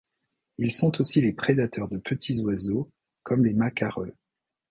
Ils 0.57 0.73
sont 0.73 0.99
aussi 0.99 1.21
les 1.21 1.31
prédateurs 1.31 1.87
de 1.87 1.99
petits 1.99 2.41
oiseaux, 2.43 2.89
comme 3.21 3.45
les 3.45 3.53
macareux. 3.53 4.15